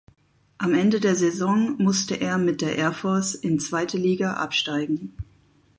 Am 0.57 0.73
Ende 0.73 0.99
der 0.99 1.15
Saison 1.15 1.75
musste 1.79 2.15
er 2.15 2.39
mit 2.39 2.61
der 2.61 2.75
Air 2.75 2.91
Force 2.91 3.35
in 3.35 3.59
zweite 3.59 3.99
Liga 3.99 4.33
absteigen. 4.33 5.13